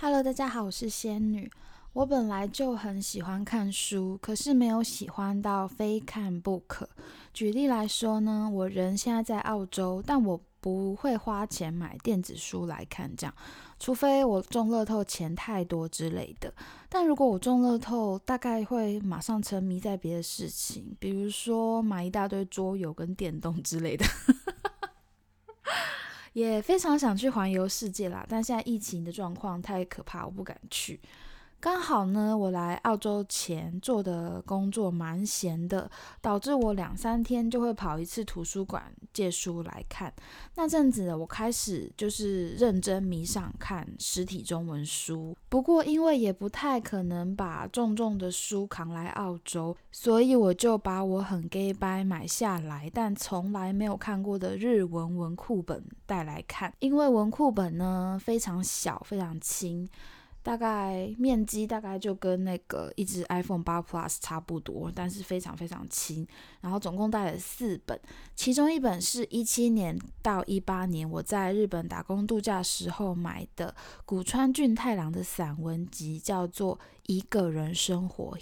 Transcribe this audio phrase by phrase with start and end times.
[0.00, 1.50] Hello，大家好，我是仙女。
[1.92, 6.88] 我本来就很喜欢看书，可是没有喜欢到非看不可。
[7.34, 13.34] 举例来说呢，我人现在在澳洲，但我不会花钱买电子书来看，这样，
[13.80, 16.54] 除非我中乐透钱太多之类的。
[16.88, 24.06] 但如果我中乐透，大概会马上沉迷在别的事情，比如说买一大堆桌游跟电动之类的。
[26.38, 31.00] 也非常想去环游世界啦，但现在疫情的状况太可怕，我不敢去。
[31.60, 35.90] 刚好呢，我来澳洲前做的工作蛮闲的，
[36.20, 40.12] 导致我两三天就会跑一次图书馆借书来看。
[40.54, 45.36] 那阵子我开始就是认真迷上看实体中文书。
[45.48, 56.72] 不过因为也不太可能把重重的书扛来澳洲，所以我就把我很 gay 掰买下来，但从来没有看过的日文文库本带来看。
[56.78, 59.88] 因为文库本呢非常小，非常轻。
[60.42, 66.26] 大概面积大概就跟那个一只 iPhone 八 Plus 差不多，但是非常非常轻。
[66.60, 68.00] 然后总共带了四本，
[68.34, 78.36] 其中一本是一七年到一八年我在日本打工度假时候买的古川俊太郎的散文集，叫做《一个人生活》。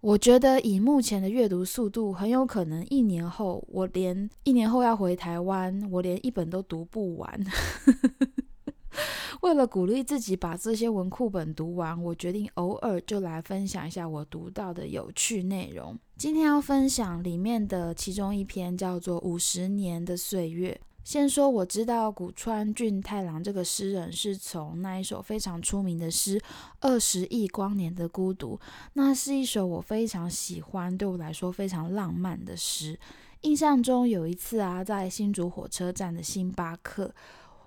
[0.00, 7.40] 我觉得以目前的阅读速度，很有可能一年后我连一年后要回台湾，我连一本都读不完。
[9.42, 15.98] 为了鼓励自己把这些文库本读完，我决定偶尔就来分享一下我读到的有趣内容。
[16.16, 20.78] 今天要分享里面的其中一篇，叫做《五十年的岁月》。
[21.04, 26.38] 先说我知道古川俊太郎这个诗人是从那一首非常出名的诗
[26.78, 28.56] 《二十亿光年的孤独》，
[28.92, 32.96] 那是一首我非常喜欢，对我来说非常浪漫的诗。
[33.40, 37.12] 印象中有一次啊，在新竹火车站的星巴克。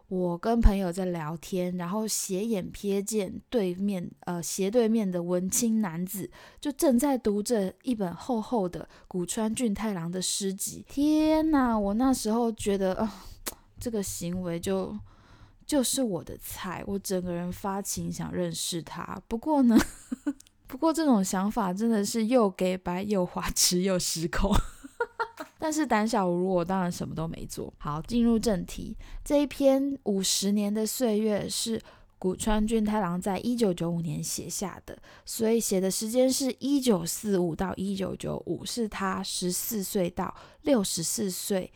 [0.08, 6.30] 我跟朋友在聊天，然后斜眼瞥见对面，呃，斜对面的文青男子
[6.62, 10.86] 就正在读着一本厚厚的古川俊太郎的诗集。
[10.88, 11.78] 天哪！
[11.78, 13.26] 我那时候觉得，啊，
[13.80, 14.96] 这个行为就
[15.66, 19.20] 就是我的菜，我整个人发情想认识他。
[19.28, 19.76] 不过呢，
[20.68, 24.56] 不过这种想法真的是又给白又花 痴又失控。
[25.66, 28.00] 但是胆小如我，当然什么都没做好。
[28.04, 31.82] 进入正题，这一篇五十年的岁月是
[32.20, 40.32] 谷川俊太郎在一九九五年写下的，所以写的时间是一九四五到一九九五，是他十四岁到
[40.62, 41.74] 六十四岁。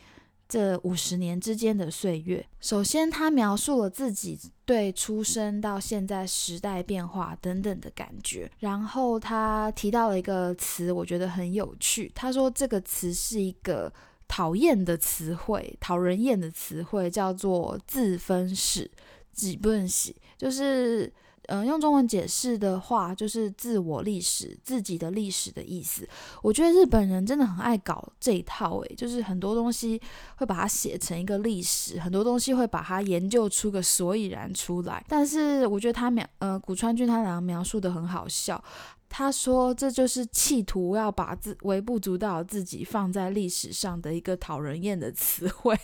[0.49, 12.11] 这五十年之间的岁月，首先他描述了自己对出生到现在时代变化等等的感觉，然后他提到了一个词，我觉得很有趣。
[12.15, 13.93] 他说这个词是一个
[14.27, 18.89] 讨厌的词汇，讨人厌的词汇，叫做自分史，
[19.31, 21.13] 几本史，就是。
[21.49, 26.07] 嗯，用中文解释的话，就是自我历史、自己的历史的意思。
[26.43, 29.99] 我觉得日本人真的很爱搞这一套，诶，就是很多东西
[30.35, 35.03] 会把它写成一个历史，很多东西会把它研究出个所以然出来。
[35.07, 38.63] 但是我觉得他描，呃，古川俊太郎描述的很好笑。
[39.09, 45.75] 他说这就是企图要把自微不足道自己放在历史上的一个讨人厌的词汇。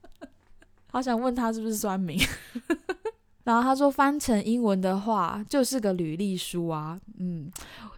[0.92, 2.20] 好想问他是不是酸民。
[3.44, 7.50] 然后他说，翻成英文的话就是个履历书啊，嗯，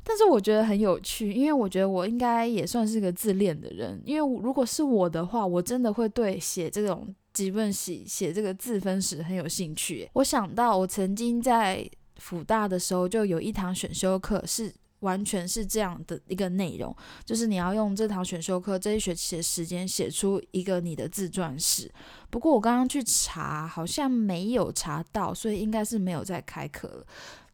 [0.05, 10.09] 但是我觉得很有趣，因为我觉得我应该也算是个自恋的人，因为如果是我的话，我真的会对写这种基本史写这个自分史很有兴趣。
[10.15, 14.75] 我想到我曾经在辅大的时候，就有一堂选修课是。
[15.01, 21.93] 完全是这样的一个内容，就是你要用这堂选修课这一学期的时间写出一个你的自传史。
[22.31, 27.07] 不过我刚刚去查，好像没有查到，所以应该是没有在开课了。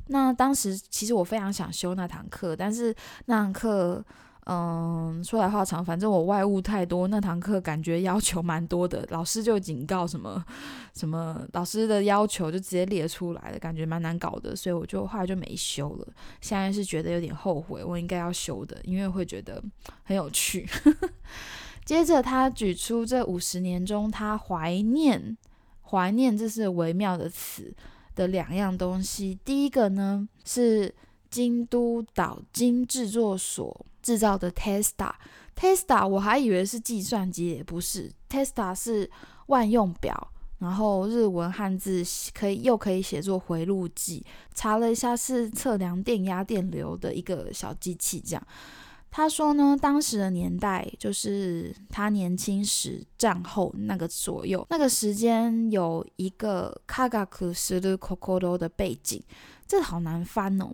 [0.07, 2.95] 那当时其实我非常想修那堂课，但是
[3.27, 4.05] 那堂课。
[4.47, 10.45] 嗯，说来话长，反正我外物太多，那堂课感觉要求蛮多的，老师就警告什么
[10.95, 16.09] 什么，老师的要求就直接列出来了，感觉蛮难搞的，所以我就后来就没修了。
[16.41, 19.63] 现在是觉得有点后悔，我应该要修的，因为会觉得
[20.03, 20.69] 很有趣。
[21.85, 25.37] 接着他举出这五十年中他怀念
[25.83, 27.73] 怀念，这是微妙的词
[28.17, 29.39] 的两样东西。
[29.45, 30.93] 第一个呢是
[31.33, 33.87] 京都岛金制作所。
[34.03, 39.09] 制造的 Tesla，Tesla 我还以为是计算机，也不是，Tesla 是
[39.47, 42.03] 万用表，然后日文汉字
[42.35, 44.27] 可以又可以写作回路计，
[44.57, 48.45] 查了一下是测量电压电流的一个小机器，这样。
[49.09, 59.23] 他说呢，当时的年代就是他年轻时战后那个左右，那个时间有一个卡卡库斯的 kokoro 的背景，
[59.69, 60.73] 这好难翻哦。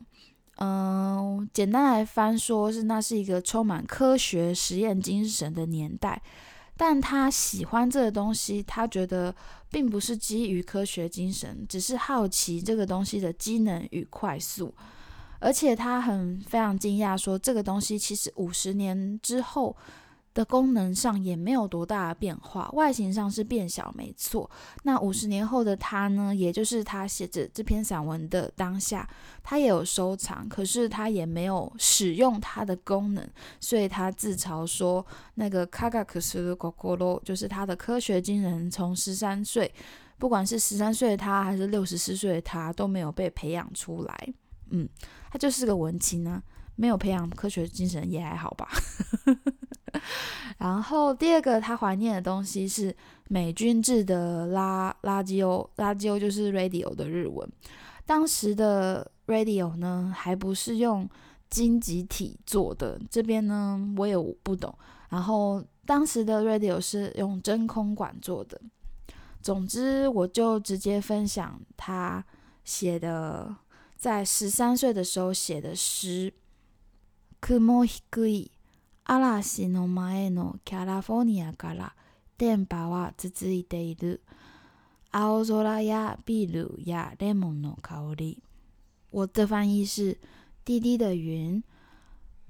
[0.60, 6.20] 嗯，简单来翻说是那是一个充满科学实验精神的年代，
[6.76, 9.34] 但他喜欢这个东西，他觉得
[9.70, 14.74] 并不是基于科学精神，只是好奇这个东西的机能与快速，
[15.38, 19.76] 而且他很非常惊讶，说这个东西其实五十年之后。
[20.38, 24.48] 的功能上也没有多大的变化，外形上是变小，没错。
[24.84, 26.32] 那五十年后的他呢？
[26.32, 29.08] 也就是他写着这篇散文的当下，
[29.42, 35.04] 他也有收藏，可是他也没有使用它的功能，所以他自嘲说，
[35.34, 39.74] 那个卡卡克斯的狗狗罗，就是他的科学精神，从十三岁，
[40.18, 44.34] 不管是十三岁的他还是六十四岁的他，都没有被培养出来。
[44.70, 44.88] 嗯，
[45.32, 46.40] 他就是个文青啊，
[46.76, 48.68] 没有培养科学精神也还好吧。
[50.58, 52.94] 然后第二个他怀念的东西是
[53.28, 57.48] 美军制的拉垃圾欧，垃圾欧就是 radio 的日文。
[58.06, 61.08] 当时的 radio 呢，还不是用
[61.50, 64.76] 晶集体做的，这边呢我也不懂。
[65.08, 68.60] 然后当时的 radio 是用真空管做的。
[69.40, 72.24] 总之，我就直接分享他
[72.64, 73.54] 写的，
[73.96, 76.32] 在十三岁的时候写的诗。
[79.07, 81.93] 嵐の前のキャラフォニアから
[82.37, 84.21] 電波は続いている。
[85.11, 88.41] 青空やビールやレモンの香り。
[89.11, 90.17] 我的翻译是：
[90.65, 91.63] 低低的云，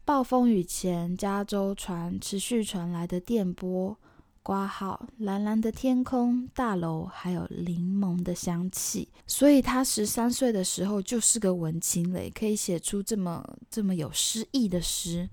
[0.06, 3.98] 暴风雨前加州传持续传来的电波，
[4.42, 9.10] 挂号蓝蓝的天空、大楼，还有柠檬的香气。
[9.28, 15.30] 所以他十三岁的时候就是个文青嘞，可以写出这么这么有诗意的诗。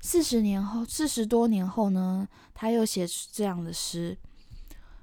[0.00, 4.18] 四十年后，四十多年后呢，他又写出这样的诗：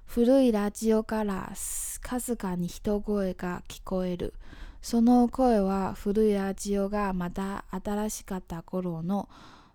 [0.08, 1.54] 古いラジオから
[2.02, 4.34] かすかに人声が聞こえる。
[4.82, 9.30] その声は古いラジオがまだ新しかった頃の、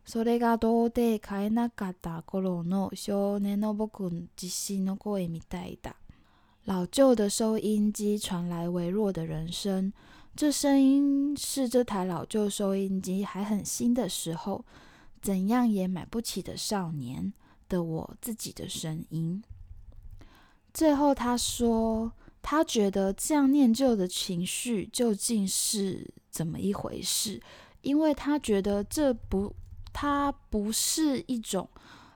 [0.05, 4.09] それがどうで買えなかった頃の少年の僕
[4.41, 5.97] 自身の声みたいだ。
[6.67, 9.93] 老旧的收音机传来微弱的人声，
[10.37, 14.65] 这声音是这台老旧收音机还很新的时候。
[15.22, 17.32] 怎样也买不起的少年
[17.70, 19.44] 的我自己的声音。
[20.74, 27.40] 最后他说，他觉得这样念旧的情绪究竟是怎么一回事？
[27.82, 29.54] 因为他觉得这不，
[29.94, 31.70] 他不是一种，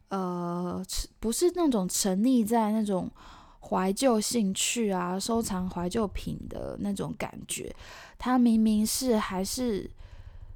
[0.10, 0.84] 呃，
[1.20, 3.12] 不是那种沉溺在那种
[3.60, 7.76] 怀旧兴趣啊、收藏怀旧品的那种感觉。
[8.18, 9.90] 他明明是还是。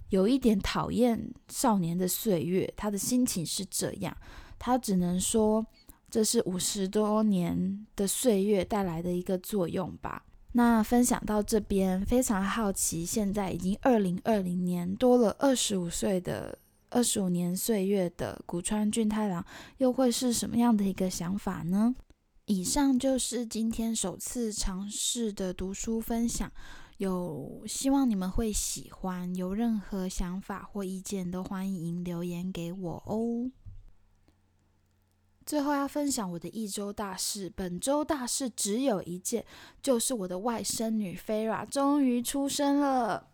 [0.09, 4.15] 有一点讨厌少年的岁月，他的心情是这样，
[4.57, 5.65] 他只能说
[6.09, 10.25] 这是五十多年的岁月带来的一个作用吧。
[10.53, 16.57] 那分享到这边，非常好奇，现在已经二零二零年，多了二十五岁的
[16.89, 19.45] 二十五年岁月的古川俊太郎，
[19.77, 21.93] 又会是什么样的一个想法呢？
[22.45, 26.51] 以上就是今天首次尝试的读书分享。
[26.99, 33.49] 有希望你们会喜欢，有任何想法或意见都欢迎留言给我哦。
[35.45, 39.45] 最后要分享我的一周大事，本周大事只有一件，
[39.81, 43.29] 就是我的外甥女菲拉终于出生了。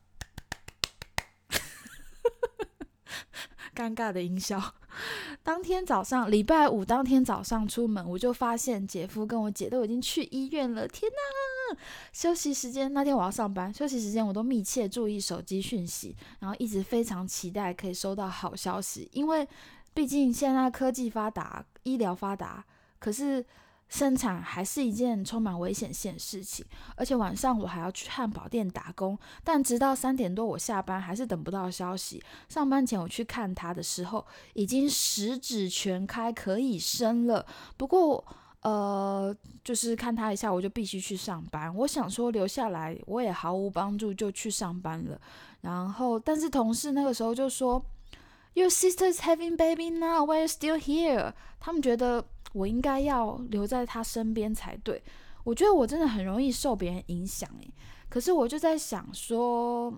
[3.75, 4.60] 尴尬的营销。
[5.44, 10.88] 当天早上，礼拜五当天早上出门，我就发现姐夫跟我姐都已经去医院了。
[10.88, 11.77] 天哪！
[12.13, 19.48] 休息时间那天我要上班，休息时间我都密切注意手机讯息，然后一直非常期待可以收到好消息，因为
[19.94, 22.63] 毕竟现在科技发达，医疗发达，
[22.98, 23.46] 可是。
[23.87, 26.65] 生产还是一件充满危险性的事情，
[26.95, 29.17] 而且晚上我还要去汉堡店打工。
[29.43, 32.21] 但直到三点多我下班，还是等不到消息。
[32.49, 37.45] 上班前我去看他的时候，已经十指全开，可以生了。
[37.77, 38.25] 不过，
[38.61, 41.73] 呃，就是看他一下，我就必须去上班。
[41.75, 45.21] 我想说留下来，我也毫无帮助，就去上班了。
[45.61, 47.83] 然后，但是同事那个时候就说
[48.55, 50.25] ：“Your sister's having baby now.
[50.25, 52.25] Why are you still here？” 他们觉得。
[52.55, 55.03] 我应该要留在他身边才对。
[55.43, 57.69] 我觉得我真的很容易受别人影响诶，
[58.07, 59.93] 可是我就在想说，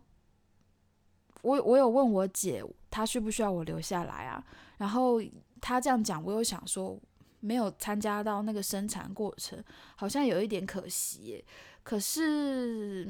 [1.44, 4.44] 我我有问我姐，她需不需要我留下来啊？
[4.80, 5.22] 然后
[5.62, 7.00] 她这样讲，我又想说，
[7.42, 9.64] 没有参加到那个生产过程，
[9.96, 11.46] 好像有一点可惜。
[11.84, 13.08] 可是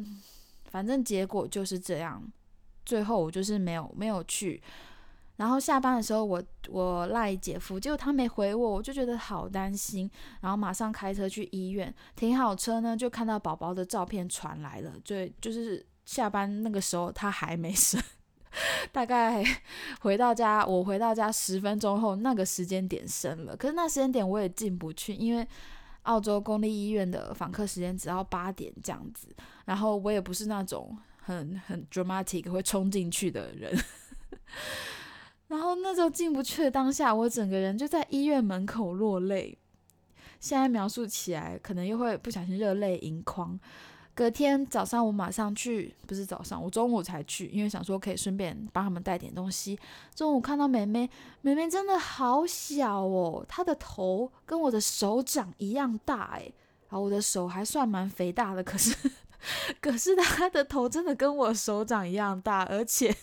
[0.66, 2.22] 反正结果就是这样，
[2.86, 4.62] 最后我就是没有没有去。
[5.38, 10.10] 然后下班的时候，我我赖姐夫，结果他没回我，我就觉得好担心，
[10.42, 18.02] 然后马上开车去医院，停好车呢，就看到宝宝的照片传来了，就就是下班那个时候他还没生，
[18.92, 19.44] 大概
[20.02, 25.48] 回到家，我回到家十分钟后，那个时间点生了，可是那时间点我也进不去，因为
[26.04, 29.28] 澳洲公立医院的访客时间只要八点这样子，
[29.66, 33.78] 然后我也不是那种很很 dramatic 会冲进去的人。
[35.48, 39.58] 然后那时候进不去的当下，我整个人就在医院门口落泪。
[40.40, 43.60] 现在描述起来，可能又会不小心热泪盈眶。
[44.14, 49.80] 隔天早上我马上去，不是早上，我中午才去，因为想说可以顺便帮他们带点东西。
[50.16, 51.10] 中午看到妹妹，
[51.42, 56.54] 妹妹真的好小哦，她的头跟我的手掌一样大诶。
[56.90, 58.96] 然后，我的手还算蛮肥大的，可是
[59.80, 63.16] 可是她的头真的跟我手掌一样大，而且。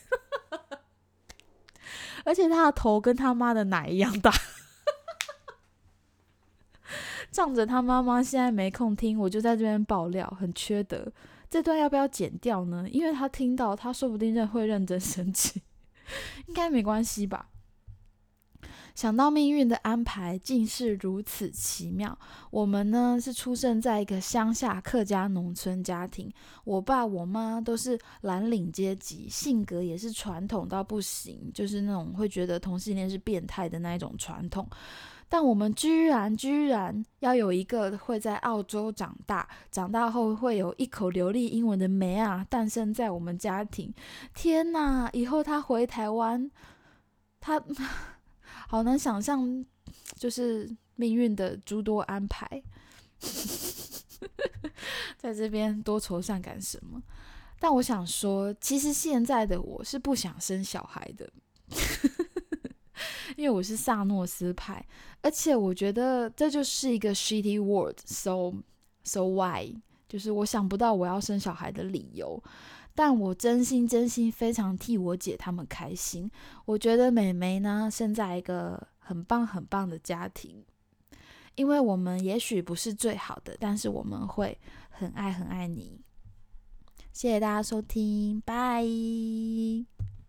[2.24, 4.32] 而且他的头跟他妈的奶一样大，
[7.30, 11.12] 仗着他妈妈现在没空听，我就在这边爆料，很缺德。
[11.50, 12.86] 这段要不要剪掉呢？
[12.90, 15.62] 因为他听到，他说不定认会认真生气，
[16.46, 17.48] 应该没关系吧。
[18.94, 22.16] 想到命运的安排竟是如此奇妙。
[22.50, 26.32] 我们呢是出生在一个乡下客家农村家庭，
[26.64, 34.68] 我爸我妈都是蓝领阶级，性格也是传统到不行，就是那种会觉得同性恋是变态的那一种传统。
[35.28, 43.92] 但我们居然居然要有一个会在澳洲长大，长大后会有一口流利英文的梅啊诞生在我们家庭。
[44.32, 45.10] 天哪！
[45.12, 46.48] 以后他回台湾，
[47.40, 47.60] 他。
[48.74, 49.64] 好难想象，
[50.16, 52.60] 就是命运的诸多安排，
[55.16, 57.00] 在这边多愁善感什么？
[57.60, 61.32] 但我想说，其实现在的我是不想生小孩的，
[63.38, 64.84] 因为我是萨诺斯派，
[65.20, 68.52] 而且我觉得这就是一个 shitty world，so
[69.04, 69.72] so why？
[70.08, 72.42] 就是我想不到我要生小孩的理由。
[72.94, 76.30] 但我真心真心非常替我姐他们开心。
[76.64, 80.64] 我觉得美眉呢生在一个很棒很棒的家庭，
[81.56, 84.56] 因为我们也许不是最好的，但是我们会
[84.90, 86.00] 很爱很爱你。
[87.12, 88.84] 谢谢大家收听，拜。